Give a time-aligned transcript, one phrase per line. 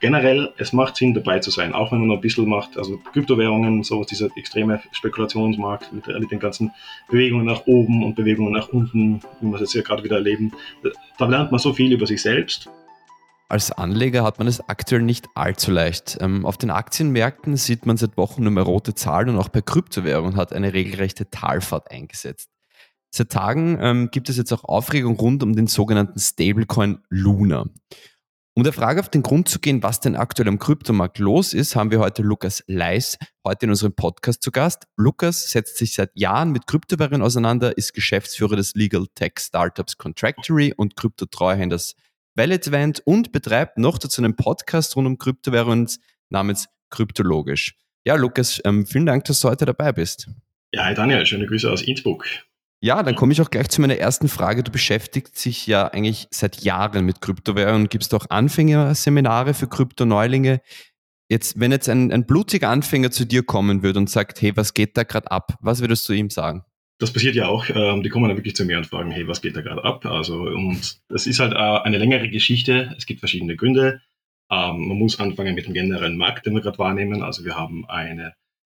[0.00, 2.98] generell, es macht Sinn, dabei zu sein, auch wenn man noch ein bisschen macht, also
[3.12, 6.72] Kryptowährungen, so dieser extreme Spekulationsmarkt mit, mit den ganzen
[7.10, 10.52] Bewegungen nach oben und Bewegungen nach unten, wie wir es jetzt ja gerade wieder erleben,
[11.18, 12.68] da lernt man so viel über sich selbst.
[13.50, 16.18] Als Anleger hat man es aktuell nicht allzu leicht.
[16.20, 19.62] Ähm, auf den Aktienmärkten sieht man seit Wochen nur mehr rote Zahlen und auch bei
[19.62, 22.50] Kryptowährungen hat eine regelrechte Talfahrt eingesetzt.
[23.10, 27.64] Seit Tagen ähm, gibt es jetzt auch Aufregung rund um den sogenannten Stablecoin Luna.
[28.58, 31.76] Um der Frage auf den Grund zu gehen, was denn aktuell am Kryptomarkt los ist,
[31.76, 34.88] haben wir heute Lukas Leis heute in unserem Podcast zu Gast.
[34.96, 40.74] Lukas setzt sich seit Jahren mit Kryptowährungen auseinander, ist Geschäftsführer des Legal Tech Startups Contractory
[40.76, 41.94] und Kryptotreuhänders
[42.34, 45.88] Validvent und betreibt noch dazu einen Podcast rund um Kryptowährungen
[46.28, 47.76] namens Kryptologisch.
[48.04, 50.30] Ja, Lukas, ähm, vielen Dank, dass du heute dabei bist.
[50.72, 52.26] Ja, hi Daniel, schöne Grüße aus Innsbruck.
[52.80, 54.62] Ja, dann komme ich auch gleich zu meiner ersten Frage.
[54.62, 60.60] Du beschäftigst dich ja eigentlich seit Jahren mit Kryptowährungen und gibst auch Anfängerseminare für Kryptoneulinge.
[61.28, 64.74] Jetzt, wenn jetzt ein, ein blutiger Anfänger zu dir kommen würde und sagt, hey, was
[64.74, 65.58] geht da gerade ab?
[65.60, 66.62] Was würdest du ihm sagen?
[67.00, 67.66] Das passiert ja auch.
[67.68, 70.06] Ähm, die kommen dann wirklich zu mir und fragen, hey, was geht da gerade ab?
[70.06, 72.94] Also, und das ist halt äh, eine längere Geschichte.
[72.96, 74.00] Es gibt verschiedene Gründe.
[74.50, 77.22] Ähm, man muss anfangen mit dem generellen Markt, den wir gerade wahrnehmen.
[77.22, 78.34] Also wir haben eine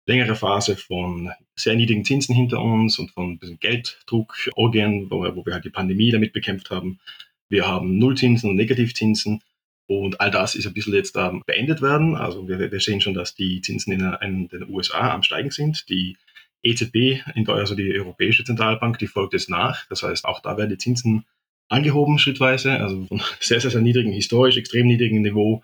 [0.09, 5.53] längere Phase von sehr niedrigen Zinsen hinter uns und von Gelddruck, Orgien, wo, wo wir
[5.53, 6.99] halt die Pandemie damit bekämpft haben.
[7.47, 9.41] Wir haben Nullzinsen und Negativzinsen
[9.87, 12.15] und all das ist ein bisschen jetzt ähm, beendet werden.
[12.15, 15.87] Also wir, wir sehen schon, dass die Zinsen in, in, den USA am Steigen sind.
[15.89, 16.17] Die
[16.63, 19.85] EZB, also die Europäische Zentralbank, die folgt jetzt nach.
[19.87, 21.25] Das heißt, auch da werden die Zinsen
[21.69, 25.63] angehoben schrittweise, also von sehr, sehr, sehr niedrigen, historisch extrem niedrigen Niveau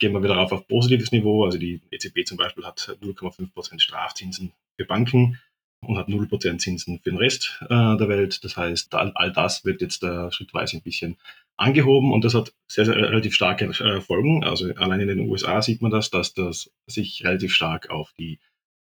[0.00, 1.44] gehen wir wieder rauf auf positives Niveau.
[1.44, 5.38] Also die EZB zum Beispiel hat 0,5% Strafzinsen für Banken
[5.86, 8.42] und hat 0% Zinsen für den Rest äh, der Welt.
[8.44, 11.16] Das heißt, all, all das wird jetzt äh, schrittweise ein bisschen
[11.56, 14.44] angehoben und das hat sehr, sehr relativ starke äh, Folgen.
[14.44, 18.40] Also allein in den USA sieht man das, dass das sich relativ stark auf die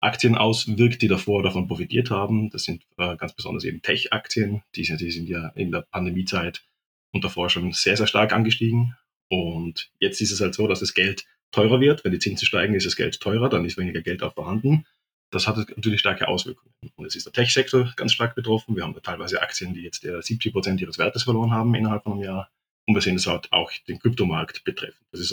[0.01, 2.49] Aktien auswirkt, die davor davon profitiert haben.
[2.51, 4.61] Das sind äh, ganz besonders eben Tech-Aktien.
[4.75, 6.63] Die, die sind ja in der Pandemiezeit
[7.11, 8.95] und davor schon sehr, sehr stark angestiegen.
[9.29, 12.03] Und jetzt ist es halt so, dass das Geld teurer wird.
[12.03, 14.85] Wenn die Zinsen steigen, ist das Geld teurer, dann ist weniger Geld auch vorhanden.
[15.31, 16.73] Das hat natürlich starke Auswirkungen.
[16.95, 18.75] Und es ist der Tech-Sektor ganz stark betroffen.
[18.75, 22.13] Wir haben da teilweise Aktien, die jetzt 70 Prozent ihres Wertes verloren haben innerhalb von
[22.13, 22.49] einem Jahr.
[22.87, 25.05] Und wir sehen das halt auch den Kryptomarkt betreffen.
[25.11, 25.29] Das ist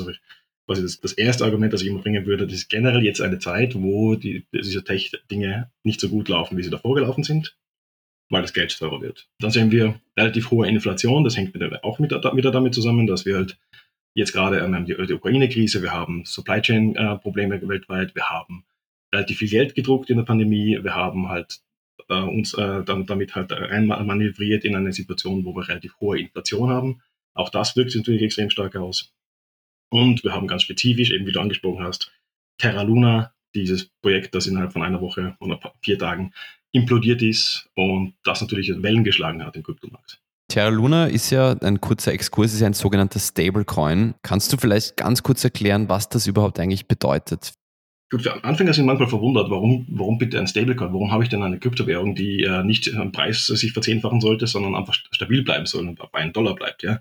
[0.66, 2.46] quasi das, das erste Argument, das ich immer bringen würde.
[2.46, 6.62] Das ist generell jetzt eine Zeit, wo die, diese Tech-Dinge nicht so gut laufen, wie
[6.62, 7.56] sie davor gelaufen sind
[8.28, 9.28] weil das Geld teurer wird.
[9.38, 11.24] Dann sehen wir relativ hohe Inflation.
[11.24, 13.58] Das hängt auch mit, wieder damit zusammen, dass wir halt
[14.16, 18.64] jetzt gerade ähm, die, die Ukraine-Krise, wir haben Supply Chain-Probleme äh, weltweit, wir haben
[19.12, 21.60] relativ viel Geld gedruckt in der Pandemie, wir haben halt
[22.08, 27.02] äh, uns äh, damit halt reinmanövriert in eine Situation, wo wir relativ hohe Inflation haben.
[27.34, 29.12] Auch das wirkt sich natürlich extrem stark aus.
[29.90, 32.10] Und wir haben ganz spezifisch, eben wie du angesprochen hast,
[32.58, 36.32] Terra Luna, dieses Projekt, das innerhalb von einer Woche oder vier Tagen
[36.72, 40.20] implodiert ist und das natürlich Wellen geschlagen hat im Kryptomarkt.
[40.48, 44.14] Terra Luna ist ja ein kurzer Exkurs, ist ja ein sogenannter Stablecoin.
[44.22, 47.54] Kannst du vielleicht ganz kurz erklären, was das überhaupt eigentlich bedeutet?
[48.08, 50.92] Gut, für Anfänger sind manchmal verwundert, warum, warum bitte ein Stablecoin?
[50.92, 54.76] Warum habe ich denn eine Kryptowährung, die äh, nicht am Preis sich verzehnfachen sollte, sondern
[54.76, 57.00] einfach stabil bleiben soll und bei einem Dollar bleibt, ja?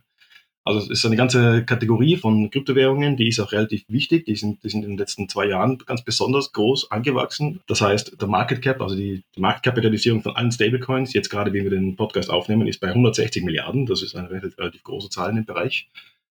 [0.68, 4.26] Also es ist eine ganze Kategorie von Kryptowährungen, die ist auch relativ wichtig.
[4.26, 7.62] Die sind, die sind in den letzten zwei Jahren ganz besonders groß angewachsen.
[7.68, 11.62] Das heißt, der Market Cap, also die, die Marktkapitalisierung von allen Stablecoins, jetzt gerade wie
[11.62, 13.86] wir den Podcast aufnehmen, ist bei 160 Milliarden.
[13.86, 15.88] Das ist eine relativ, große Zahl in dem Bereich.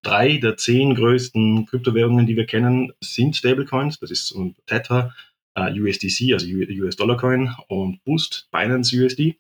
[0.03, 3.99] Drei der zehn größten Kryptowährungen, die wir kennen, sind Stablecoins.
[3.99, 4.33] Das ist
[4.67, 5.13] Tether,
[5.57, 9.39] äh, USDC, also US Dollar Coin und Boost, Binance USD.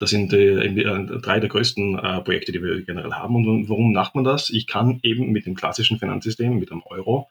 [0.00, 3.36] Das sind äh, äh, drei der größten äh, Projekte, die wir generell haben.
[3.36, 4.48] Und warum macht man das?
[4.48, 7.28] Ich kann eben mit dem klassischen Finanzsystem, mit dem Euro,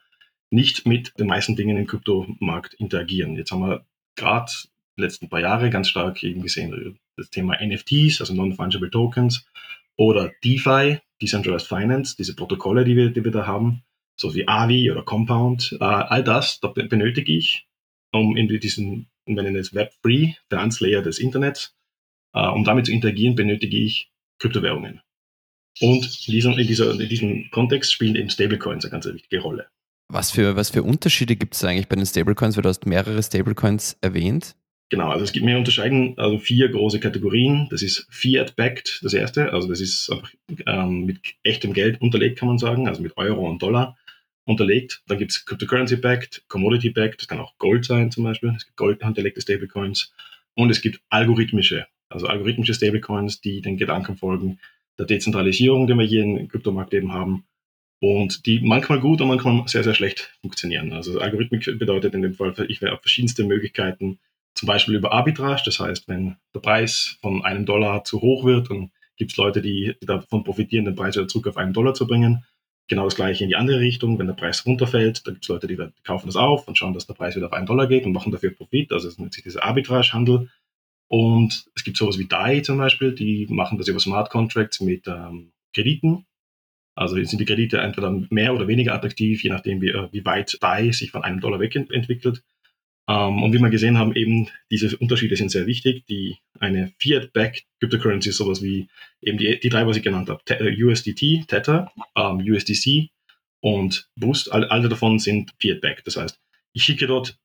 [0.50, 3.34] nicht mit den meisten Dingen im Kryptomarkt interagieren.
[3.34, 4.52] Jetzt haben wir gerade
[4.96, 9.44] die letzten paar Jahre ganz stark eben gesehen, das Thema NFTs, also Non-Fungible Tokens,
[9.96, 13.82] oder DeFi, Decentralized Finance, diese Protokolle, die wir, die wir da haben,
[14.16, 17.66] so wie Avi oder Compound, äh, all das da benötige ich,
[18.12, 21.79] um in diesen, nennen es Web-Free, Finanzlayer des Internets, äh,
[22.38, 25.00] um damit zu interagieren, benötige ich Kryptowährungen.
[25.80, 29.66] Und in diesem, in, dieser, in diesem Kontext spielen eben Stablecoins eine ganz wichtige Rolle.
[30.08, 32.56] Was für, was für Unterschiede gibt es eigentlich bei den Stablecoins?
[32.56, 34.56] Weil du hast mehrere Stablecoins erwähnt.
[34.90, 37.68] Genau, also es gibt mehr unterscheiden, also vier große Kategorien.
[37.70, 40.32] Das ist Fiat-backed, das erste, also das ist einfach
[40.66, 43.96] ähm, mit echtem Geld unterlegt, kann man sagen, also mit Euro und Dollar
[44.46, 45.02] unterlegt.
[45.06, 48.52] Dann gibt es Cryptocurrency-backed, Commodity-backed, das kann auch Gold sein zum Beispiel.
[48.56, 50.12] Es gibt Gold unterlegte Stablecoins.
[50.54, 54.58] Und es gibt algorithmische also algorithmische Stablecoins, die den Gedanken folgen
[54.98, 57.44] der Dezentralisierung, den wir hier im Kryptomarkt eben haben.
[58.02, 60.92] und die manchmal gut und manchmal sehr, sehr schlecht funktionieren.
[60.92, 64.18] Also Algorithmik bedeutet in dem Fall, ich auf verschiedenste Möglichkeiten,
[64.54, 68.70] zum Beispiel über Arbitrage, das heißt, wenn der Preis von einem Dollar zu hoch wird,
[68.70, 72.06] dann gibt es Leute, die davon profitieren, den Preis wieder zurück auf einen Dollar zu
[72.06, 72.44] bringen.
[72.88, 74.18] Genau das gleiche in die andere Richtung.
[74.18, 77.06] Wenn der Preis runterfällt, dann gibt es Leute, die kaufen das auf und schauen, dass
[77.06, 78.92] der Preis wieder auf einen Dollar geht und machen dafür Profit.
[78.92, 80.48] Also es nennt sich dieser Arbitrage-Handel.
[81.10, 85.08] Und es gibt sowas wie DAI zum Beispiel, die machen das über Smart Contracts mit
[85.08, 86.24] ähm, Krediten.
[86.94, 90.92] Also sind die Kredite entweder mehr oder weniger attraktiv, je nachdem, wie, wie weit DAI
[90.92, 92.44] sich von einem Dollar wegentwickelt.
[93.08, 96.06] Ähm, und wie wir gesehen haben, eben diese Unterschiede sind sehr wichtig.
[96.06, 98.86] Die, eine Fiat-Backed Cryptocurrency ist sowas wie
[99.20, 100.40] eben die, die drei, was ich genannt habe.
[100.48, 103.10] Äh, USDT, Tether, ähm, USDC
[103.60, 104.52] und Boost.
[104.52, 106.06] Alle, alle davon sind Fiat-Backed.
[106.06, 106.38] Das heißt,
[106.72, 107.36] ich schicke dort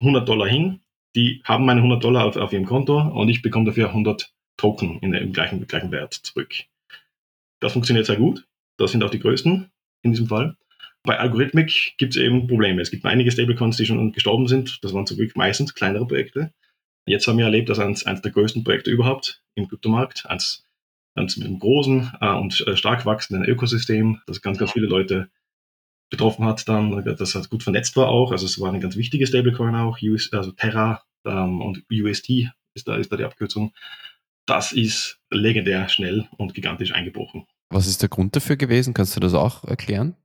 [0.00, 0.80] 100 Dollar hin,
[1.14, 4.98] die haben meine 100 Dollar auf, auf ihrem Konto und ich bekomme dafür 100 Token
[5.00, 6.52] in, im gleichen, gleichen Wert zurück.
[7.60, 8.46] Das funktioniert sehr gut.
[8.76, 9.70] Das sind auch die größten
[10.02, 10.56] in diesem Fall.
[11.02, 12.80] Bei Algorithmik gibt es eben Probleme.
[12.80, 14.82] Es gibt einige Stablecoins, die schon gestorben sind.
[14.82, 16.52] Das waren zum Glück meistens kleinere Projekte.
[17.06, 20.64] Jetzt haben wir erlebt, dass eines, eines der größten Projekte überhaupt im Kryptomarkt, eins,
[21.14, 25.28] eins mit einem großen äh, und äh, stark wachsenden Ökosystem, das ganz, ganz viele Leute
[26.10, 28.32] betroffen hat, dann, das halt gut vernetzt war auch.
[28.32, 32.88] Also es war eine ganz wichtige Stablecoin auch, US, also Terra ähm, und UST ist
[32.88, 33.72] da, ist da die Abkürzung.
[34.46, 37.46] Das ist legendär schnell und gigantisch eingebrochen.
[37.70, 38.94] Was ist der Grund dafür gewesen?
[38.94, 40.16] Kannst du das auch erklären?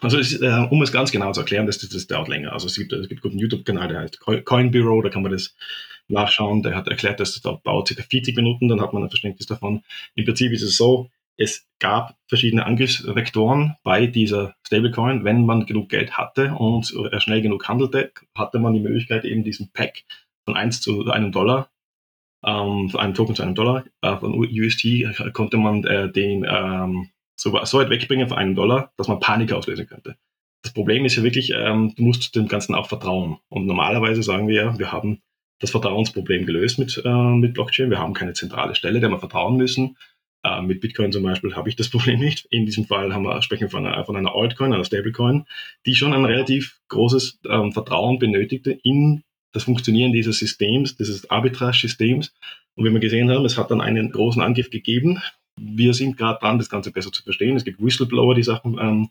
[0.00, 2.52] Also es, äh, um es ganz genau zu erklären, das, das dauert länger.
[2.52, 5.54] Also es gibt, es gibt einen YouTube-Kanal, der heißt Coin Bureau, da kann man das
[6.08, 6.62] nachschauen.
[6.62, 8.02] Der hat erklärt, dass das dauert ca.
[8.02, 9.82] 40 Minuten, dann hat man ein Verständnis davon.
[10.14, 15.24] Im Prinzip ist es so, es gab verschiedene Angriffsvektoren bei dieser Stablecoin.
[15.24, 19.70] Wenn man genug Geld hatte und schnell genug handelte, hatte man die Möglichkeit, eben diesen
[19.72, 20.04] Pack
[20.44, 21.70] von 1 zu einem Dollar,
[22.44, 26.46] ähm, von einem Token zu einem Dollar, äh, von UST, äh, konnte man äh, den
[26.48, 30.16] ähm, so, so weit wegbringen von einem Dollar, dass man Panik auslösen könnte.
[30.62, 33.38] Das Problem ist ja wirklich, ähm, du musst dem Ganzen auch vertrauen.
[33.48, 35.20] Und normalerweise sagen wir ja, wir haben
[35.60, 37.90] das Vertrauensproblem gelöst mit, äh, mit Blockchain.
[37.90, 39.96] Wir haben keine zentrale Stelle, der wir vertrauen müssen.
[40.44, 42.46] Äh, mit Bitcoin zum Beispiel habe ich das Problem nicht.
[42.50, 45.46] In diesem Fall haben wir, sprechen wir von einer, von einer Altcoin, einer Stablecoin,
[45.86, 52.34] die schon ein relativ großes ähm, Vertrauen benötigte in das Funktionieren dieses Systems, dieses Arbitrage-Systems.
[52.76, 55.20] Und wie wir gesehen haben, es hat dann einen großen Angriff gegeben
[55.56, 57.56] wir sind gerade dran, das Ganze besser zu verstehen.
[57.56, 59.10] Es gibt Whistleblower, die Sachen ähm,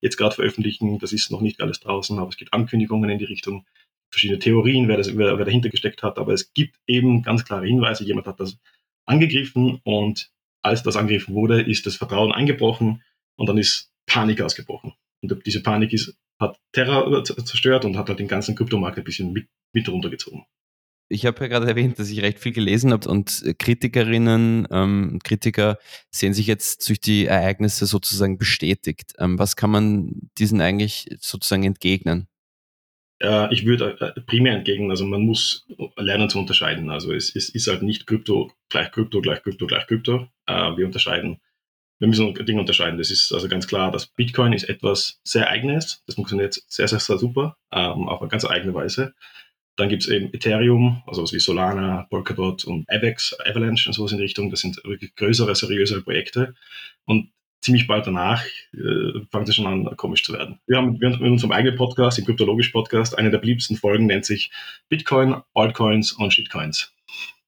[0.00, 0.98] jetzt gerade veröffentlichen.
[0.98, 3.64] Das ist noch nicht alles draußen, aber es gibt Ankündigungen in die Richtung,
[4.10, 6.18] verschiedene Theorien, wer, das, wer, wer dahinter gesteckt hat.
[6.18, 8.04] Aber es gibt eben ganz klare Hinweise.
[8.04, 8.58] Jemand hat das
[9.06, 10.30] angegriffen und
[10.64, 13.02] als das angegriffen wurde, ist das Vertrauen eingebrochen
[13.36, 14.94] und dann ist Panik ausgebrochen.
[15.22, 19.32] Und diese Panik ist, hat Terra zerstört und hat halt den ganzen Kryptomarkt ein bisschen
[19.32, 20.44] mit, mit runtergezogen.
[21.10, 25.24] Ich habe ja gerade erwähnt, dass ich recht viel gelesen habe und Kritikerinnen ähm, und
[25.24, 25.78] Kritiker
[26.10, 29.12] sehen sich jetzt durch die Ereignisse sozusagen bestätigt.
[29.18, 32.26] Ähm, was kann man diesen eigentlich sozusagen entgegnen?
[33.20, 35.66] Äh, ich würde äh, primär entgegnen, also man muss
[35.96, 36.90] lernen zu unterscheiden.
[36.90, 40.28] Also es, es ist halt nicht Krypto gleich Krypto gleich Krypto gleich Krypto.
[40.46, 41.40] Äh, wir unterscheiden,
[41.98, 42.98] wir müssen Dinge unterscheiden.
[42.98, 46.02] Das ist also ganz klar, dass Bitcoin ist etwas sehr eigenes.
[46.06, 49.14] Das funktioniert sehr, sehr, sehr super, ähm, auf eine ganz eigene Weise.
[49.76, 54.12] Dann gibt es eben Ethereum, also was wie Solana, Polkadot und Avex, Avalanche und sowas
[54.12, 54.50] in die Richtung.
[54.50, 56.54] Das sind wirklich größere, seriösere Projekte.
[57.06, 57.30] Und
[57.64, 58.44] ziemlich bald danach
[58.74, 60.60] äh, fängt es schon an, komisch zu werden.
[60.66, 64.52] Wir haben, in unserem eigenen Podcast, im Kryptologisch Podcast, eine der beliebtesten Folgen nennt sich
[64.88, 66.92] Bitcoin, Altcoins und Shitcoins.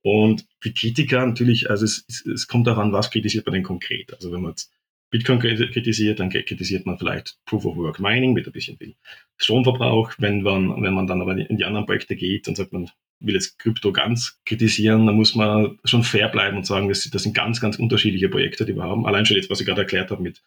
[0.02, 4.14] Und für Kritiker natürlich, also es, es kommt daran, was kritisiert man denn konkret.
[4.14, 4.73] Also wenn man jetzt
[5.10, 8.96] Bitcoin kritisiert, dann kritisiert man vielleicht Proof of Work Mining mit ein bisschen viel
[9.36, 10.12] Stromverbrauch.
[10.18, 13.34] Wenn man, wenn man dann aber in die anderen Projekte geht, dann sagt man, will
[13.34, 17.34] jetzt Krypto ganz kritisieren, dann muss man schon fair bleiben und sagen, das, das sind
[17.34, 19.06] ganz, ganz unterschiedliche Projekte, die wir haben.
[19.06, 20.42] Allein schon jetzt, was ich gerade erklärt habe mit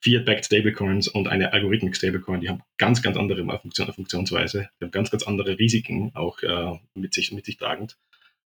[0.00, 4.92] Fiat-backed Stablecoins und eine Algorithmic Stablecoin, die haben ganz, ganz andere Funktion, Funktionsweise, die haben
[4.92, 7.96] ganz, ganz andere Risiken auch äh, mit, sich, mit sich tragend.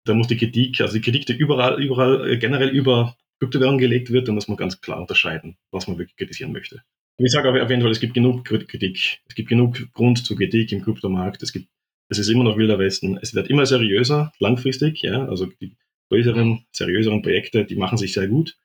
[0.05, 4.12] Da muss die Kritik, also die Kritik, die überall, überall äh, generell über Kryptowährung gelegt
[4.12, 6.81] wird, dann muss man ganz klar unterscheiden, was man wirklich kritisieren möchte.
[7.17, 9.19] Ich sage auf jeden Fall, es gibt genug Kritik.
[9.27, 11.43] Es gibt genug Grund zur Kritik im Kryptomarkt.
[11.43, 11.67] Es gibt,
[12.10, 13.17] es ist immer noch wilder Westen.
[13.22, 15.25] Es wird immer seriöser, langfristig, ja.
[15.27, 15.75] Also die
[16.10, 18.58] größeren, seriöseren Projekte, die machen sich sehr gut.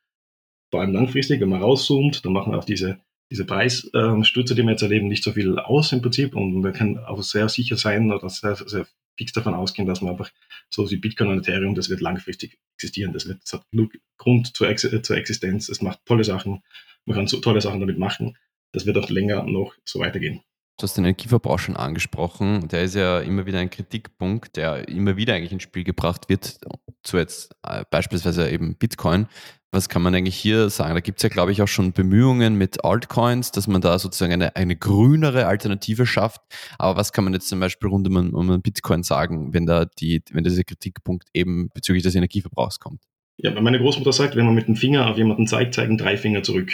[0.70, 3.00] Vor allem langfristig, wenn man rauszoomt, dann machen auch diese,
[3.30, 6.36] diese Preisstürze, die wir jetzt erleben, nicht so viel aus im Prinzip.
[6.36, 10.12] Und man kann auch sehr sicher sein oder sehr, sehr fix davon ausgehen, dass man
[10.12, 10.30] einfach
[10.70, 13.12] so wie Bitcoin und Ethereum, das wird langfristig existieren.
[13.12, 15.68] Das, wird, das hat genug Grund zur, Ex zur Existenz.
[15.68, 16.62] Es macht tolle Sachen.
[17.04, 18.36] Man kann so tolle Sachen damit machen.
[18.72, 20.42] Das wird auch länger noch so weitergehen.
[20.76, 22.66] Du hast den Energieverbrauch schon angesprochen.
[22.68, 26.58] Der ist ja immer wieder ein Kritikpunkt, der immer wieder eigentlich ins Spiel gebracht wird,
[27.04, 29.28] zu jetzt äh, beispielsweise eben Bitcoin.
[29.74, 30.94] Was kann man eigentlich hier sagen?
[30.94, 34.32] Da gibt es ja, glaube ich, auch schon Bemühungen mit Altcoins, dass man da sozusagen
[34.32, 36.42] eine, eine grünere Alternative schafft.
[36.78, 40.22] Aber was kann man jetzt zum Beispiel rund um, um Bitcoin sagen, wenn da die,
[40.30, 43.00] wenn dieser Kritikpunkt eben bezüglich des Energieverbrauchs kommt?
[43.36, 46.44] Ja, meine Großmutter sagt, wenn man mit dem Finger auf jemanden zeigt, zeigen drei Finger
[46.44, 46.70] zurück.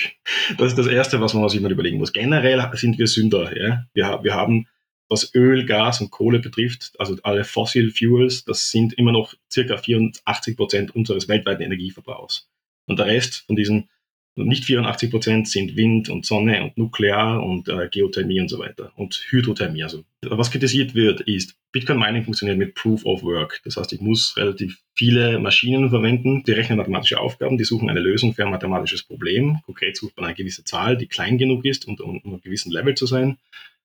[0.58, 2.12] Das ist das Erste, was man sich mal überlegen muss.
[2.12, 3.56] Generell sind wir Sünder.
[3.56, 3.86] Ja?
[3.94, 4.66] Wir, wir haben,
[5.08, 9.78] was Öl, Gas und Kohle betrifft, also alle Fossil Fuels, das sind immer noch circa
[9.78, 12.50] 84 Prozent unseres weltweiten Energieverbrauchs.
[12.90, 13.88] Und der Rest von diesen
[14.34, 18.90] nicht 84 Prozent sind Wind und Sonne und Nuklear und äh, Geothermie und so weiter
[18.96, 19.84] und Hydrothermie.
[19.84, 23.60] Also was kritisiert wird, ist, Bitcoin Mining funktioniert mit Proof of Work.
[23.64, 28.00] Das heißt, ich muss relativ viele Maschinen verwenden, die rechnen mathematische Aufgaben, die suchen eine
[28.00, 29.60] Lösung für ein mathematisches Problem.
[29.66, 32.96] Konkret sucht man eine gewisse Zahl, die klein genug ist, um, um einem gewissen Level
[32.96, 33.38] zu sein.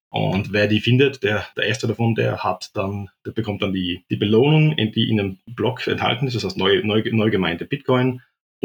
[0.09, 4.03] Und wer die findet, der, der erste davon, der hat dann, der bekommt dann die,
[4.09, 8.21] die Belohnung, die in einem Block enthalten ist, das heißt neu, neu, neu gemeinte Bitcoin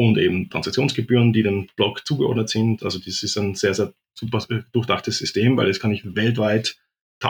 [0.07, 2.83] und eben Transaktionsgebühren, die dem Block zugeordnet sind.
[2.83, 6.77] Also das ist ein sehr, sehr super äh, durchdachtes System, weil es kann ich weltweit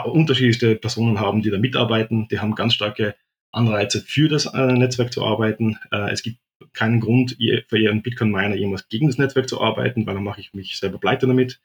[0.06, 2.30] unterschiedlichste Personen haben, die da mitarbeiten.
[2.30, 3.16] Die haben ganz starke
[3.52, 5.78] Anreize für das äh, Netzwerk zu arbeiten.
[5.92, 6.38] Äh, es gibt
[6.72, 7.36] keinen Grund
[7.68, 11.00] für ihren Bitcoin-Miner jemals gegen das Netzwerk zu arbeiten, weil dann mache ich mich selber
[11.00, 11.60] pleite damit.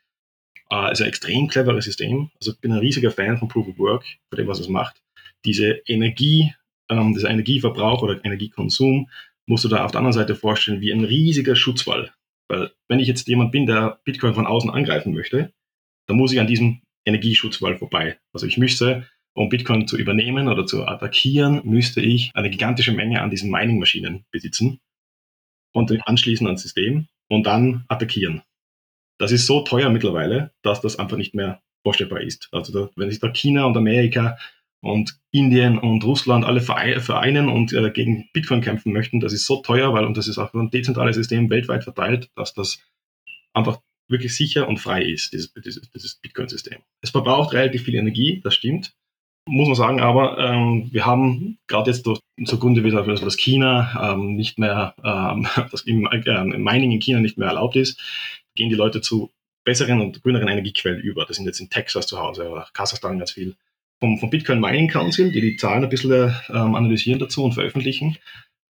[0.68, 2.30] Es ist ein extrem cleveres System.
[2.40, 5.00] Also ich bin ein riesiger Fan von Proof of Work, für dem, was es macht.
[5.44, 6.54] Diese Energie,
[6.88, 9.08] ähm, dieser Energieverbrauch oder Energiekonsum
[9.46, 12.12] musst du da auf der anderen Seite vorstellen wie ein riesiger Schutzwall.
[12.48, 15.52] Weil wenn ich jetzt jemand bin, der Bitcoin von außen angreifen möchte,
[16.06, 18.18] dann muss ich an diesem Energieschutzwall vorbei.
[18.32, 23.20] Also ich müsste, um Bitcoin zu übernehmen oder zu attackieren, müsste ich eine gigantische Menge
[23.20, 24.80] an diesen Mining-Maschinen besitzen
[25.72, 28.42] und anschließen ans System und dann attackieren.
[29.18, 32.48] Das ist so teuer mittlerweile, dass das einfach nicht mehr vorstellbar ist.
[32.52, 34.38] Also da, wenn sich da China und Amerika
[34.86, 39.62] und Indien und Russland alle vereinen und äh, gegen Bitcoin kämpfen möchten, das ist so
[39.62, 42.78] teuer, weil und das ist auch ein dezentrales System weltweit verteilt, dass das
[43.52, 46.78] einfach wirklich sicher und frei ist, dieses, dieses, dieses Bitcoin-System.
[47.02, 48.94] Es verbraucht relativ viel Energie, das stimmt.
[49.48, 54.34] Muss man sagen, aber ähm, wir haben gerade jetzt durch, zugrunde wieder, dass China ähm,
[54.34, 58.00] nicht mehr, ähm, dass im, äh, Mining in China nicht mehr erlaubt ist,
[58.54, 59.30] gehen die Leute zu
[59.64, 61.24] besseren und grüneren Energiequellen über.
[61.24, 63.56] Das sind jetzt in Texas zu Hause oder Kasachstan ganz viel
[64.00, 68.16] vom, vom Bitcoin Mining Council, die die Zahlen ein bisschen ähm, analysieren dazu und veröffentlichen,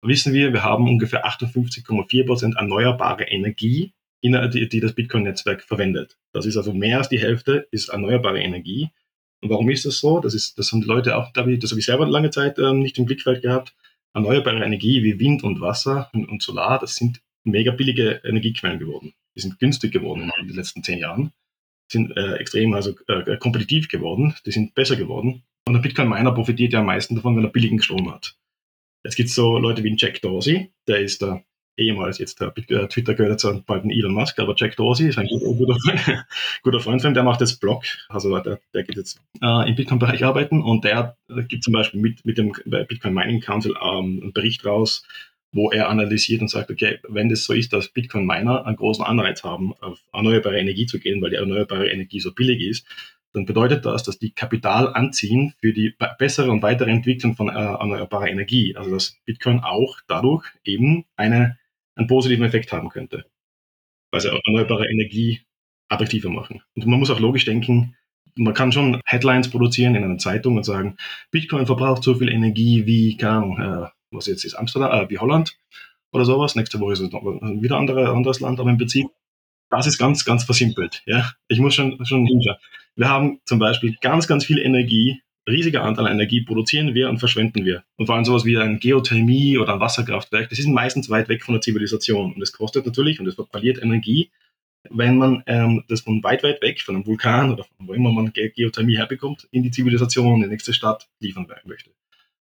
[0.01, 6.17] wissen wir, wir haben ungefähr 58,4 Prozent erneuerbare Energie, in, die, die das Bitcoin-Netzwerk verwendet.
[6.32, 8.89] Das ist also mehr als die Hälfte ist erneuerbare Energie.
[9.41, 10.20] Und warum ist das so?
[10.20, 12.98] Das ist, das haben die Leute auch, das habe ich selber lange Zeit ähm, nicht
[12.98, 13.75] im Blickfeld gehabt.
[14.13, 19.13] Erneuerbare Energie wie Wind und Wasser und, und Solar, das sind mega billige Energiequellen geworden.
[19.36, 21.32] Die sind günstig geworden in den letzten zehn Jahren
[21.92, 25.44] sind äh, extrem also äh, kompetitiv geworden, die sind besser geworden.
[25.68, 28.36] Und der Bitcoin-Miner profitiert ja am meisten davon, wenn er billigen Strom hat.
[29.04, 31.44] Jetzt gibt es so Leute wie Jack Dorsey, der ist der
[31.77, 35.27] ehemals jetzt der äh, Twitter gehört zu bald Elon Musk, aber Jack Dorsey ist ein
[35.27, 36.25] guter, Freund,
[36.63, 39.75] guter Freund von ihm, der macht jetzt Blog, also der, der geht jetzt äh, im
[39.75, 44.20] Bitcoin-Bereich arbeiten und der äh, gibt zum Beispiel mit, mit dem Bitcoin Mining Council ähm,
[44.22, 45.06] einen Bericht raus,
[45.55, 49.43] wo er analysiert und sagt, okay, wenn das so ist, dass Bitcoin-Miner einen großen Anreiz
[49.45, 52.85] haben, auf erneuerbare Energie zu gehen, weil die erneuerbare Energie so billig ist,
[53.31, 57.53] dann bedeutet das, dass die Kapital anziehen für die bessere und weitere Entwicklung von äh,
[57.53, 58.75] erneuerbarer Energie.
[58.75, 61.57] Also dass Bitcoin auch dadurch eben eine,
[61.95, 63.25] einen positiven Effekt haben könnte.
[64.12, 65.39] Weil sie erneuerbare Energie
[65.88, 66.63] attraktiver machen.
[66.75, 67.95] Und man muss auch logisch denken,
[68.35, 70.97] man kann schon Headlines produzieren in einer Zeitung und sagen,
[71.31, 75.19] Bitcoin verbraucht so viel Energie wie, keine Ahnung, äh, was jetzt ist Amsterdam, äh, wie
[75.19, 75.57] Holland
[76.12, 76.55] oder sowas.
[76.55, 79.07] Nächste Woche ist es wieder ein andere, anderes Land, aber im Prinzip,
[79.69, 81.03] das ist ganz, ganz versimpelt.
[81.05, 81.31] Ja?
[81.48, 82.57] Ich muss schon, schon hinschauen.
[82.95, 87.19] Wir haben zum Beispiel ganz, ganz viel Energie, riesiger Anteil an Energie produzieren wir und
[87.19, 87.84] verschwenden wir.
[87.98, 91.43] Und vor allem sowas wie ein Geothermie oder ein Wasserkraftwerk, das ist meistens weit weg
[91.43, 92.34] von der Zivilisation.
[92.34, 94.31] Und es kostet natürlich und es verliert Energie,
[94.89, 98.12] wenn man ähm, das von weit, weit weg, von einem Vulkan oder von wo immer
[98.12, 101.91] man Ge Geothermie herbekommt, in die Zivilisation, in die nächste Stadt liefern möchte.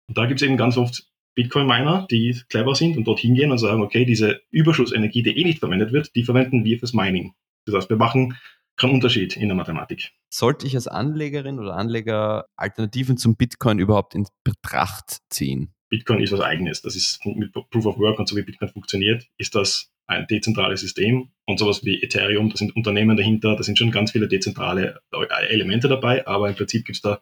[0.08, 1.06] Und da gibt es eben ganz oft
[1.36, 5.60] Bitcoin-Miner, die clever sind und dorthin gehen und sagen, okay, diese Überschussenergie, die eh nicht
[5.60, 7.34] verwendet wird, die verwenden wir fürs Mining.
[7.66, 8.38] Das heißt, wir machen
[8.78, 10.12] keinen Unterschied in der Mathematik.
[10.30, 15.74] Sollte ich als Anlegerin oder Anleger Alternativen zum Bitcoin überhaupt in Betracht ziehen?
[15.90, 16.82] Bitcoin ist was eigenes.
[16.82, 20.82] Das ist mit Proof of Work und so wie Bitcoin funktioniert, ist das ein dezentrales
[20.82, 25.00] System und sowas wie Ethereum, da sind Unternehmen dahinter, da sind schon ganz viele dezentrale
[25.50, 27.22] Elemente dabei, aber im Prinzip gibt es da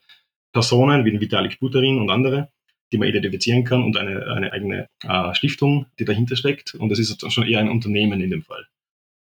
[0.53, 2.49] Personen wie Vitalik Buterin und andere,
[2.91, 6.75] die man identifizieren kann und eine, eine eigene äh, Stiftung, die dahinter steckt.
[6.75, 8.65] Und das ist schon eher ein Unternehmen in dem Fall.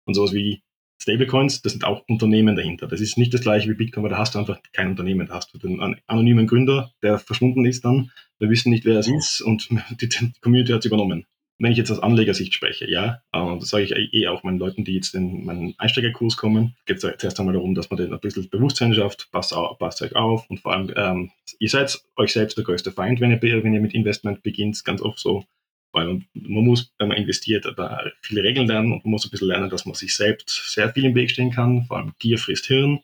[0.05, 0.61] Und sowas wie
[1.01, 2.87] Stablecoins, das sind auch Unternehmen dahinter.
[2.87, 5.27] Das ist nicht das gleiche wie Bitcoin, weil da hast du einfach kein Unternehmen.
[5.27, 8.11] Da hast du den anonymen Gründer, der verschwunden ist dann.
[8.39, 9.69] Wir wissen nicht, wer es ist und
[10.01, 11.25] die, die Community hat es übernommen.
[11.59, 14.83] Wenn ich jetzt aus Anlegersicht spreche, ja, äh, das sage ich eh auch meinen Leuten,
[14.83, 18.19] die jetzt in meinen Einsteigerkurs kommen, geht es zuerst einmal darum, dass man den ein
[18.19, 22.57] bisschen Bewusstsein schafft, passt, passt euch auf und vor allem, ähm, ihr seid euch selbst
[22.57, 25.45] der größte Feind, wenn ihr, wenn ihr mit Investment beginnt, ganz oft so,
[25.91, 29.31] weil man, man muss, wenn man investiert, da viele Regeln lernen und man muss ein
[29.31, 32.37] bisschen lernen, dass man sich selbst sehr viel im Weg stehen kann, vor allem Gier
[32.37, 32.99] frisst Hirn.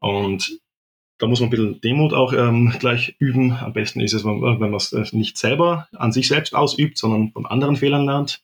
[0.00, 0.58] Und
[1.18, 3.52] da muss man ein bisschen Demut auch ähm, gleich üben.
[3.52, 7.32] Am besten ist es, wenn man es äh, nicht selber an sich selbst ausübt, sondern
[7.32, 8.42] von anderen Fehlern lernt.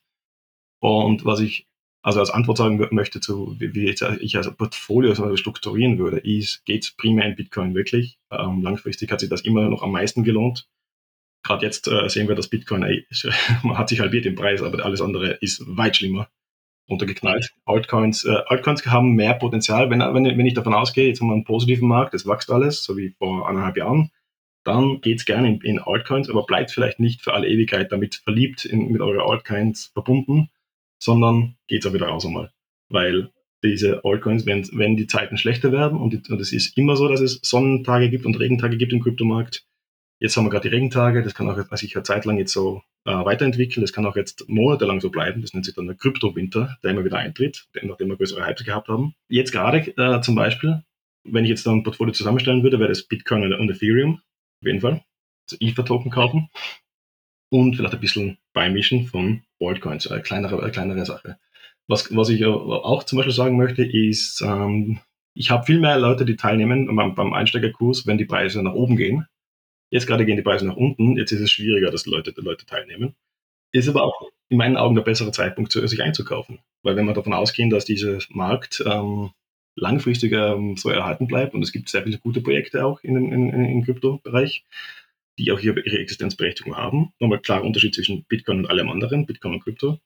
[0.79, 1.67] Und was ich
[2.03, 6.93] also als Antwort sagen möchte zu, wie, wie ich als Portfolio strukturieren würde, ist, geht
[6.97, 8.19] primär in Bitcoin wirklich.
[8.29, 10.67] Ähm, langfristig hat sich das immer noch am meisten gelohnt.
[11.41, 13.07] Gerade jetzt äh, sehen wir, dass Bitcoin ey,
[13.63, 16.29] man hat sich halbiert im Preis, aber alles andere ist weit schlimmer
[16.89, 17.51] runtergeknallt.
[17.65, 19.89] Altcoins, äh, Altcoins haben mehr Potenzial.
[19.89, 22.83] Wenn, wenn, wenn ich davon ausgehe, jetzt haben wir einen positiven Markt, es wächst alles,
[22.83, 24.11] so wie vor anderthalb Jahren,
[24.63, 28.65] dann geht's gerne in, in Altcoins, aber bleibt vielleicht nicht für alle Ewigkeit damit verliebt,
[28.65, 30.49] in, mit euren Altcoins verbunden,
[30.99, 32.51] sondern geht's auch wieder raus einmal.
[32.89, 33.31] Weil
[33.63, 37.39] diese Altcoins, wenn, wenn die Zeiten schlechter werden, und es ist immer so, dass es
[37.41, 39.65] Sonnentage gibt und Regentage gibt im Kryptomarkt,
[40.19, 42.81] Jetzt haben wir gerade die Regentage, das kann auch sich eine Zeit lang jetzt so
[43.05, 46.77] äh, weiterentwickeln, das kann auch jetzt monatelang so bleiben, das nennt sich dann der Kryptowinter,
[46.83, 49.13] der immer wieder eintritt, nachdem wir größere Hypes gehabt haben.
[49.27, 50.83] Jetzt gerade äh, zum Beispiel,
[51.25, 54.21] wenn ich jetzt dann ein Portfolio zusammenstellen würde, wäre das Bitcoin und Ethereum,
[54.61, 55.03] auf jeden Fall,
[55.47, 56.49] also Ether-Token kaufen
[57.49, 61.37] und vielleicht ein bisschen beimischen von Altcoins, eine kleinere, eine kleinere Sache.
[61.87, 64.99] Was, was ich auch zum Beispiel sagen möchte, ist, ähm,
[65.35, 69.27] ich habe viel mehr Leute, die teilnehmen beim Einsteigerkurs, wenn die Preise nach oben gehen,
[69.89, 73.15] Jetzt gerade gehen die Preise nach unten, jetzt ist es schwieriger, dass Leute, Leute teilnehmen.
[73.71, 76.59] Ist aber auch in meinen Augen der bessere Zeitpunkt, sich einzukaufen.
[76.83, 79.31] Weil wenn wir davon ausgehen, dass dieser Markt ähm,
[79.75, 83.49] langfristig ähm, so erhalten bleibt und es gibt sehr viele gute Projekte auch in, in,
[83.51, 84.63] im Kryptobereich,
[85.37, 87.11] die auch hier ihre Existenzberechtigung haben.
[87.19, 89.99] Nochmal klarer Unterschied zwischen Bitcoin und allem anderen, Bitcoin und Krypto.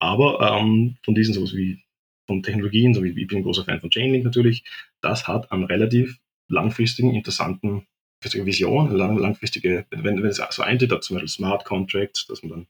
[0.00, 1.82] Aber ähm, von diesen sowas wie
[2.26, 4.64] von Technologien, so wie ich bin ein großer Fan von Chainlink natürlich,
[5.00, 7.86] das hat einen relativ langfristigen, interessanten
[8.24, 12.50] langfristige Vision, lang, langfristige, wenn, wenn es so eintritt, zum Beispiel Smart Contracts, dass man
[12.50, 12.66] dann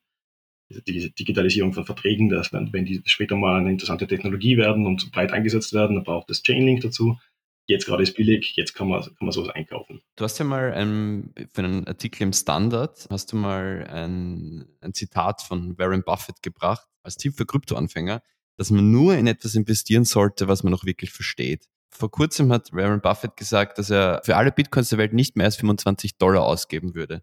[0.86, 5.12] die Digitalisierung von Verträgen, dass wenn, wenn die später mal eine interessante Technologie werden und
[5.12, 7.18] breit eingesetzt werden, dann braucht es Chainlink dazu.
[7.66, 10.00] Jetzt gerade ist billig, jetzt kann man, kann man sowas einkaufen.
[10.16, 14.92] Du hast ja mal ein, für einen Artikel im Standard, hast du mal ein, ein
[14.92, 18.22] Zitat von Warren Buffett gebracht, als Tipp für Kryptoanfänger,
[18.56, 21.68] dass man nur in etwas investieren sollte, was man noch wirklich versteht.
[21.96, 25.46] Vor kurzem hat Warren Buffett gesagt, dass er für alle Bitcoins der Welt nicht mehr
[25.46, 27.22] als 25 Dollar ausgeben würde.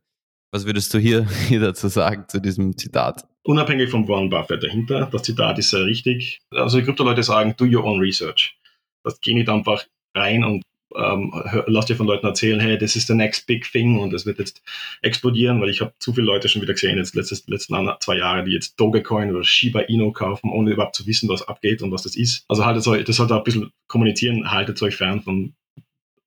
[0.51, 3.25] Was würdest du hier, hier dazu sagen, zu diesem Zitat?
[3.43, 6.39] Unabhängig von Warren Buffett dahinter, das Zitat ist sehr richtig.
[6.51, 8.57] Also die Krypto-Leute sagen, do your own research.
[9.03, 10.63] Das geht nicht einfach rein und
[10.95, 11.33] ähm,
[11.67, 14.39] lass dir von Leuten erzählen, hey, das ist the next big thing und das wird
[14.39, 14.61] jetzt
[15.01, 18.43] explodieren, weil ich habe zu viele Leute schon wieder gesehen, jetzt letztes, letzten zwei Jahre,
[18.43, 22.03] die jetzt Dogecoin oder Shiba Inu kaufen, ohne überhaupt zu wissen, was abgeht und was
[22.03, 22.45] das ist.
[22.47, 25.53] Also euch, das sollte ein bisschen kommunizieren, haltet euch fern von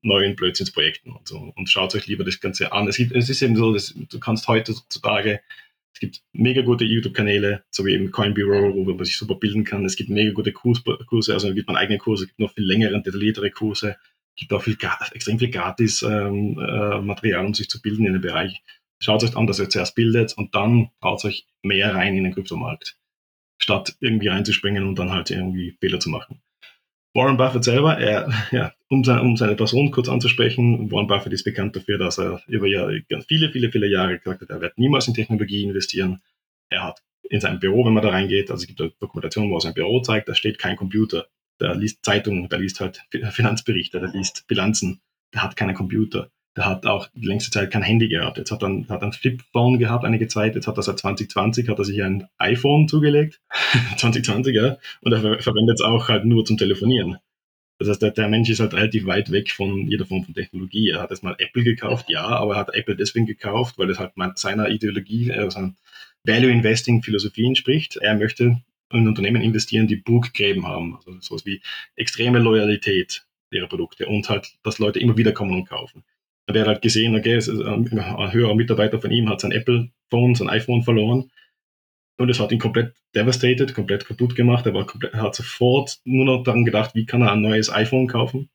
[0.03, 2.87] neuen Blödsinnsprojekten und so und schaut euch lieber das Ganze an.
[2.89, 5.41] Es, gibt, es ist eben so, dass du kannst heutzutage
[5.95, 9.63] es gibt mega gute YouTube-Kanäle, so wie eben Coin Bureau, wo man sich super bilden
[9.63, 9.85] kann.
[9.85, 12.65] Es gibt mega gute Kurse, also es gibt man eigene Kurse, es gibt noch viel
[12.65, 13.97] längere, detailliertere Kurse
[14.37, 14.77] gibt auch viel,
[15.13, 18.63] extrem viel gratis ähm, äh, Material, um sich zu bilden in dem Bereich.
[19.01, 22.35] Schaut euch an, dass ihr zuerst bildet und dann haut euch mehr rein in den
[22.35, 22.97] Kryptomarkt,
[23.59, 26.41] statt irgendwie reinzuspringen und dann halt irgendwie Fehler zu machen.
[27.15, 31.45] Warren Buffett selber, er, ja, um, sein, um seine Person kurz anzusprechen, Warren Buffett ist
[31.45, 35.09] bekannt dafür, dass er über Jahre, viele, viele, viele Jahre gesagt hat, er wird niemals
[35.09, 36.21] in Technologie investieren.
[36.71, 39.57] Er hat in seinem Büro, wenn man da reingeht, also es gibt eine Dokumentation, wo
[39.57, 41.27] er sein Büro zeigt, da steht kein Computer
[41.61, 45.01] der liest Zeitungen, der liest halt Finanzberichte, der liest Bilanzen,
[45.33, 46.31] der hat keinen Computer.
[46.57, 48.39] Der hat auch die längste Zeit kein Handy gehabt.
[48.39, 50.55] Jetzt hat er ein, hat ein Flip-Phone gehabt einige Zeit.
[50.55, 53.41] Jetzt hat er seit 2020 hat er sich ein iPhone zugelegt.
[53.97, 54.77] 2020, ja.
[55.01, 57.19] Und er ver verwendet es auch halt nur zum Telefonieren.
[57.79, 60.91] Das heißt, der, der, Mensch ist halt relativ weit weg von jeder Form von Technologie.
[60.91, 63.99] Er hat jetzt mal Apple gekauft, ja, aber er hat Apple deswegen gekauft, weil es
[63.99, 65.75] halt seiner Ideologie, äh, seiner
[66.23, 67.97] Value Investing Philosophie entspricht.
[67.97, 68.63] Er möchte
[68.93, 70.97] in Unternehmen investieren, die Burggräben haben.
[70.97, 71.61] Also sowas wie
[71.97, 76.05] extreme Loyalität ihrer Produkte und halt, dass Leute immer wieder kommen und kaufen.
[76.47, 80.51] Und er hat halt gesehen, okay, ein höherer Mitarbeiter von ihm hat sein Apple-Phone, sein
[80.51, 81.31] iPhone verloren
[82.19, 84.67] und es hat ihn komplett devastated, komplett kaputt gemacht.
[84.67, 88.07] Er, war komplett, hat sofort nur noch daran gedacht, wie kann er ein neues iPhone
[88.07, 88.51] kaufen.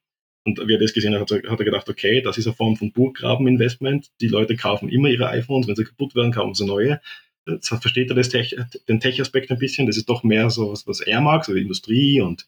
[0.46, 2.94] Und wie er das gesehen hat, hat er gedacht, okay, das ist eine Form von
[2.94, 4.08] Burggraben-Investment.
[4.22, 7.02] Die Leute kaufen immer ihre iPhones, wenn sie kaputt werden, kaufen sie neue
[7.50, 8.56] jetzt versteht er Tech,
[8.88, 9.88] den Tech-Aspekt ein bisschen.
[9.88, 12.48] Das ist doch mehr so was, was er mag, so wie Industrie und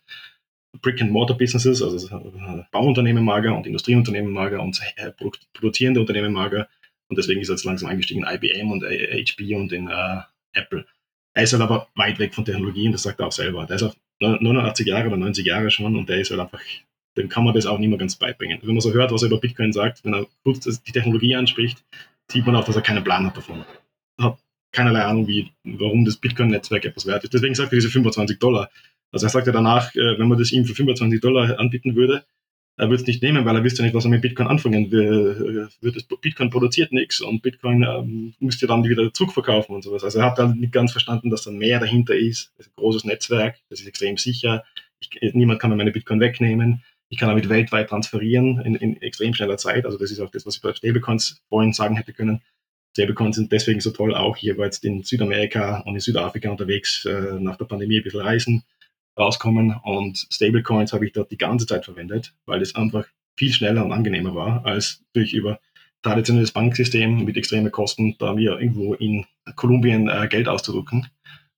[0.79, 2.21] Brick-and-Mortar-Businesses, also
[2.71, 4.79] Bauunternehmen mager und Industrieunternehmen mager und
[5.53, 6.67] produzierende Unternehmen mager.
[7.09, 10.21] Und deswegen ist er jetzt langsam eingestiegen in IBM und HP und in uh,
[10.53, 10.85] Apple.
[11.33, 13.65] Er ist halt aber weit weg von Technologie und das sagt er auch selber.
[13.65, 16.61] Der ist auch 89 Jahre oder 90 Jahre schon und der ist halt einfach,
[17.17, 18.59] dem kann man das auch nicht mehr ganz beibringen.
[18.61, 21.83] Wenn man so hört, was er über Bitcoin sagt, wenn er kurz die Technologie anspricht,
[22.31, 23.65] sieht man auch, dass er keinen Plan hat davon.
[24.17, 24.39] Er hat
[24.71, 27.33] keinerlei Ahnung, wie, warum das Bitcoin-Netzwerk etwas wert ist.
[27.33, 28.69] Deswegen sagt er diese 25 Dollar.
[29.11, 32.23] Also er sagt ja danach, äh, wenn man das ihm für 25 Dollar anbieten würde,
[32.77, 35.69] er würde es nicht nehmen, weil er wüsste nicht, was er mit Bitcoin anfangen will.
[36.21, 40.03] Bitcoin produziert nichts und Bitcoin ähm, müsste dann wieder zurückverkaufen und sowas.
[40.03, 42.53] Also er hat dann nicht ganz verstanden, dass da mehr dahinter ist.
[42.57, 44.63] Das ist ein großes Netzwerk, das ist extrem sicher.
[44.99, 46.83] Ich, niemand kann mir meine Bitcoin wegnehmen.
[47.09, 49.85] Ich kann damit weltweit transferieren in, in extrem schneller Zeit.
[49.85, 52.41] Also das ist auch das, was ich bei Stablecoins vorhin sagen hätte können.
[52.93, 57.05] Stablecoins sind deswegen so toll, auch hier war jetzt in Südamerika und in Südafrika unterwegs,
[57.05, 58.63] äh, nach der Pandemie ein bisschen reisen
[59.21, 59.75] rauskommen.
[59.83, 63.05] Und Stablecoins habe ich dort die ganze Zeit verwendet, weil es einfach
[63.37, 65.59] viel schneller und angenehmer war, als durch über
[66.01, 71.07] traditionelles Banksystem mit extremen Kosten, da wir irgendwo in Kolumbien äh, Geld auszudrücken.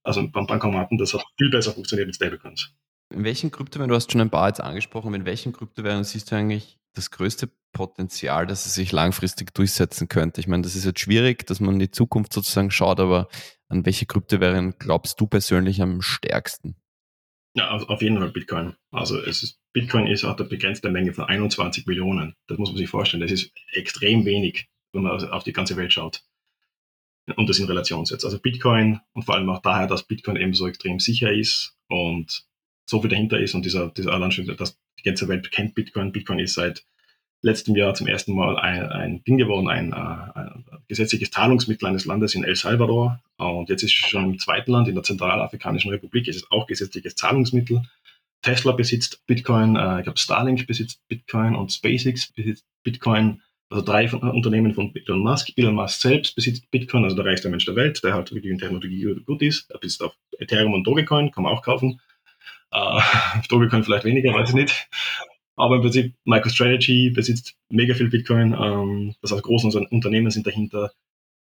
[0.04, 2.74] Also beim Bankomaten, das hat viel besser funktioniert mit Stablecoins.
[3.14, 6.36] In welchen Kryptowährungen, du hast schon ein paar jetzt angesprochen, in welchen Kryptowährungen siehst du
[6.36, 10.42] eigentlich das größte Potenzial, dass es sich langfristig durchsetzen könnte?
[10.42, 13.30] Ich meine, das ist jetzt schwierig, dass man in die Zukunft sozusagen schaut, aber
[13.70, 16.76] an welche Kryptowährungen glaubst du persönlich am stärksten?
[17.56, 18.76] Ja, auf jeden Fall Bitcoin.
[18.92, 22.36] Also es ist, Bitcoin ist hat eine begrenzte Menge von 21 Millionen.
[22.48, 23.22] Das muss man sich vorstellen.
[23.22, 26.24] Das ist extrem wenig, wenn man auf die ganze Welt schaut
[27.36, 28.26] und das in Relation setzt.
[28.26, 32.46] Also Bitcoin und vor allem auch daher, dass Bitcoin eben so extrem sicher ist und
[32.90, 36.12] so viel dahinter ist und dieser, dieser allein dass die ganze Welt kennt Bitcoin.
[36.12, 36.86] Bitcoin ist seit
[37.44, 42.06] letztem Jahr zum ersten Mal ein, ein Ding geworden, ein, äh, ein, gesetzliches Zahlungsmittel eines
[42.06, 43.20] Landes in El Salvador.
[43.38, 46.68] Und jetzt ist es schon im zweiten Land, in der Zentralafrikanischen Republik, ist es auch
[46.68, 47.84] gesetzliches Zahlungsmittel.
[48.42, 53.42] Tesla besitzt Bitcoin, äh, ich glaube Starlink besitzt Bitcoin und SpaceX besitzt Bitcoin.
[53.70, 55.52] Also drei von, Unternehmen von Elon Musk.
[55.56, 58.60] Elon Musk selbst besitzt Bitcoin, also der reichste Mensch der Welt, der halt wirklich in
[58.60, 59.70] Technologie gut ist.
[59.72, 62.00] Er besitzt auch Ethereum und Dogecoin, kann man auch kaufen.
[62.72, 63.00] Äh,
[63.50, 64.90] Dogecoin vielleicht weniger, weiß ich nicht.
[65.56, 68.54] Aber im Prinzip MicroStrategy besitzt mega viel Bitcoin.
[68.54, 70.92] Ähm, das heißt, große Unternehmen sind dahinter.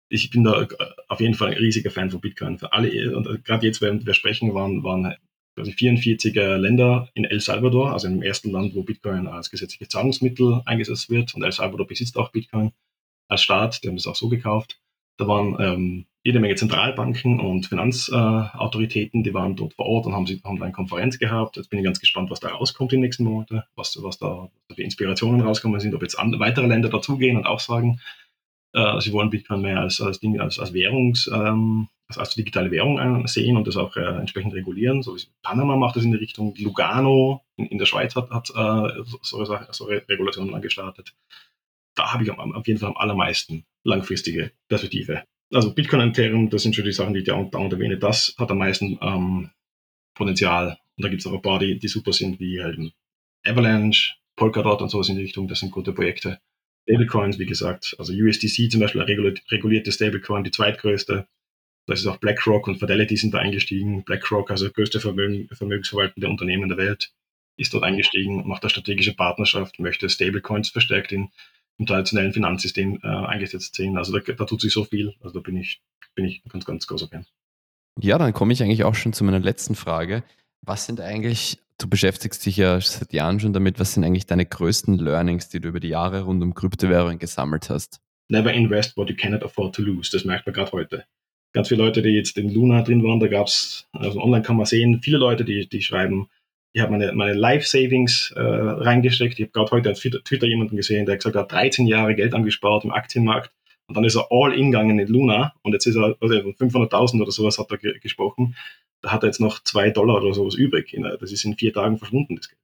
[0.10, 0.68] Ich bin da
[1.08, 2.58] auf jeden Fall ein riesiger Fan von Bitcoin.
[2.58, 5.16] Für alle, und gerade jetzt, während wir sprechen, waren, waren
[5.56, 10.62] quasi 44 Länder in El Salvador, also im ersten Land, wo Bitcoin als gesetzliches Zahlungsmittel
[10.66, 11.34] eingesetzt wird.
[11.34, 12.74] Und El Salvador besitzt auch Bitcoin
[13.30, 13.84] als Staat.
[13.84, 14.82] Die haben das auch so gekauft.
[15.22, 20.14] Da waren ähm, jede Menge Zentralbanken und Finanzautoritäten, äh, die waren dort vor Ort und
[20.14, 21.58] haben, sie, haben eine Konferenz gehabt.
[21.58, 24.50] Jetzt bin ich ganz gespannt, was da rauskommt in den nächsten Monaten, was, was da
[24.74, 28.00] für Inspirationen rauskommen sind, ob jetzt andere, weitere Länder dazugehen und auch sagen,
[28.74, 32.72] äh, sie wollen Bitcoin mehr als, als, Ding, als, als Währungs, ähm, als, als digitale
[32.72, 35.04] Währung sehen und das auch äh, entsprechend regulieren.
[35.04, 38.50] So wie Panama macht das in die Richtung, Lugano in, in der Schweiz hat, hat
[38.50, 41.14] äh, so, so Regulationen angestartet.
[41.94, 46.64] Da habe ich auf jeden Fall am allermeisten langfristige Perspektive also Bitcoin und Ethereum, das
[46.64, 49.52] sind schon die Sachen, die ich da dauernd erwähne, das hat am meisten ähm,
[50.14, 50.78] Potenzial.
[50.98, 52.78] Und da gibt es auch ein paar, die, die super sind, wie halt
[53.44, 56.40] Avalanche, Polkadot und sowas in die Richtung, das sind gute Projekte.
[56.88, 61.28] Stablecoins, wie gesagt, also USDC zum Beispiel, eine regulierte Stablecoin, die zweitgrößte.
[61.88, 64.04] Da ist auch BlackRock und Fidelity sind da eingestiegen.
[64.04, 67.12] BlackRock, also größte Vermögen, vermögensverwaltende Unternehmen der Welt,
[67.58, 71.30] ist dort eingestiegen, macht eine strategische Partnerschaft, möchte Stablecoins verstärkt in
[71.82, 73.98] im traditionellen Finanzsystem äh, eingesetzt sehen.
[73.98, 75.16] Also da, da, tut sich so viel.
[75.20, 75.82] Also da bin ich,
[76.14, 77.26] bin ich ganz, ganz großer Fan.
[78.00, 80.24] Ja, dann komme ich eigentlich auch schon zu meiner letzten Frage.
[80.62, 84.46] Was sind eigentlich, du beschäftigst dich ja seit Jahren schon damit, was sind eigentlich deine
[84.46, 88.00] größten Learnings, die du über die Jahre rund um Kryptowährungen gesammelt hast?
[88.30, 90.12] Never invest what you cannot afford to lose.
[90.12, 91.06] Das merkt man gerade heute.
[91.52, 94.56] Ganz viele Leute, die jetzt in Luna drin waren, da gab es, also online kann
[94.56, 96.30] man sehen, viele Leute, die, die schreiben,
[96.74, 99.40] ich habe meine, meine Life-Savings äh, reingesteckt.
[99.40, 102.86] Ich habe gerade heute auf Twitter jemanden gesehen, der gesagt hat, 13 Jahre Geld angespart
[102.86, 103.52] im Aktienmarkt.
[103.88, 107.22] Und dann ist er all in gegangen in Luna und jetzt ist er, also 500.000
[107.22, 108.56] oder sowas hat er ge gesprochen.
[109.02, 110.98] Da hat er jetzt noch zwei Dollar oder sowas übrig.
[111.20, 112.60] Das ist in vier Tagen verschwunden, das Geld.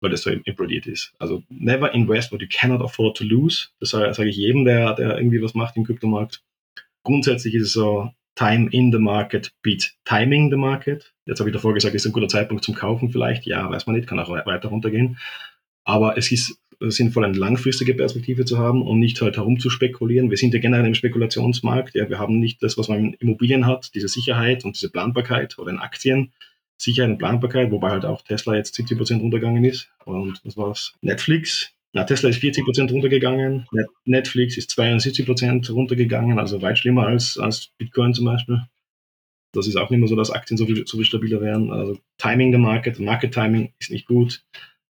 [0.00, 1.12] Weil das so implodiert ist.
[1.20, 3.68] Also never invest what you cannot afford to lose.
[3.78, 6.42] Das sage ich jedem, der, der irgendwie was macht im Kryptomarkt.
[7.04, 11.12] Grundsätzlich ist es so, Time in the Market beat Timing the Market.
[11.30, 13.46] Jetzt habe ich davor gesagt, ist ein guter Zeitpunkt zum Kaufen vielleicht.
[13.46, 15.18] Ja, weiß man nicht, kann auch weiter runtergehen.
[15.84, 20.30] Aber es ist sinnvoll, eine langfristige Perspektive zu haben und nicht halt herumzuspekulieren.
[20.30, 21.94] Wir sind ja generell im Spekulationsmarkt.
[21.94, 25.58] Ja, wir haben nicht das, was man in Immobilien hat, diese Sicherheit und diese Planbarkeit
[25.58, 26.32] oder in Aktien.
[26.76, 29.90] Sicherheit und Planbarkeit, wobei halt auch Tesla jetzt 70 Prozent runtergegangen ist.
[30.04, 30.94] Und was war's?
[31.00, 33.66] Netflix na, Tesla ist 40 Prozent runtergegangen,
[34.04, 38.62] Netflix ist 72 Prozent runtergegangen, also weit schlimmer als, als Bitcoin zum Beispiel.
[39.52, 41.70] Das ist auch nicht mehr so, dass Aktien so viel, so viel stabiler werden.
[41.70, 44.44] Also Timing der Market, Market Timing ist nicht gut.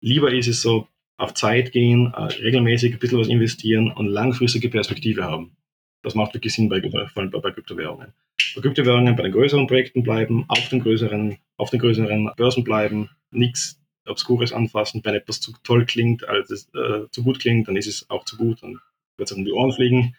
[0.01, 0.89] Lieber ist es so,
[1.19, 5.57] auf Zeit gehen, äh, regelmäßig ein bisschen was investieren und langfristige Perspektive haben.
[6.03, 8.13] Das macht wirklich Sinn bei, vor allem bei, bei Kryptowährungen.
[8.55, 13.11] Bei Kryptowährungen bei den größeren Projekten bleiben, auf den größeren, auf den größeren Börsen bleiben,
[13.31, 15.01] nichts Obskures anfassen.
[15.05, 18.25] Wenn etwas zu toll klingt, als es äh, zu gut klingt, dann ist es auch
[18.25, 18.79] zu gut, dann
[19.17, 20.15] wird es um die Ohren fliegen.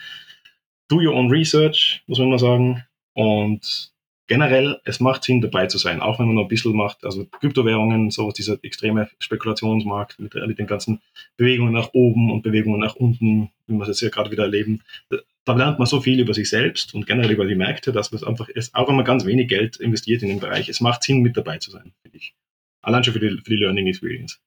[0.89, 2.83] Do your own research, muss man immer sagen.
[3.13, 3.93] Und
[4.27, 7.25] generell, es macht Sinn, dabei zu sein, auch wenn man noch ein bisschen macht, also
[7.25, 11.01] Kryptowährungen, sowas, dieser extreme Spekulationsmarkt mit, mit den ganzen
[11.37, 14.83] Bewegungen nach oben und Bewegungen nach unten, wie wir es jetzt ja gerade wieder erleben.
[15.45, 18.17] Da lernt man so viel über sich selbst und generell über die Märkte, dass man
[18.17, 21.03] es einfach ist, auch wenn man ganz wenig Geld investiert in den Bereich, es macht
[21.03, 22.35] Sinn, mit dabei zu sein, finde ich.
[22.81, 24.41] Allein schon für die, für die Learning Experience.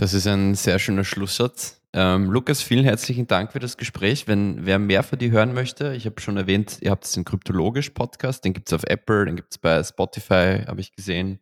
[0.00, 1.78] Das ist ein sehr schöner Schlusssatz.
[1.92, 4.26] Ähm, Lukas, vielen herzlichen Dank für das Gespräch.
[4.26, 8.42] Wenn wer mehr von dir hören möchte, ich habe schon erwähnt, ihr habt den Kryptologisch-Podcast,
[8.42, 11.38] den gibt es auf Apple, den gibt es bei Spotify, habe ich gesehen.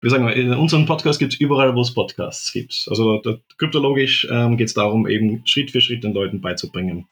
[0.00, 2.86] Wir sagen mal, in unserem Podcast gibt es überall, wo es Podcasts gibt.
[2.88, 3.20] Also
[3.58, 7.08] kryptologisch ähm, geht es darum, eben Schritt für Schritt den Leuten beizubringen.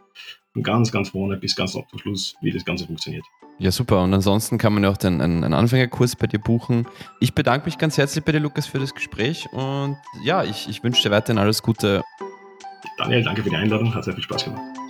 [0.63, 3.25] Ganz, ganz vorne bis ganz zum Schluss, wie das Ganze funktioniert.
[3.59, 4.03] Ja, super.
[4.03, 6.87] Und ansonsten kann man ja auch den, einen, einen Anfängerkurs bei dir buchen.
[7.21, 10.83] Ich bedanke mich ganz herzlich bei dir, Lukas, für das Gespräch und ja, ich, ich
[10.83, 12.03] wünsche dir weiterhin alles Gute.
[12.99, 14.84] Daniel, danke für die Einladung, hat sehr viel Spaß gemacht.